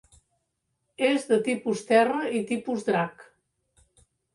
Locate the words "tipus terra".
1.49-2.25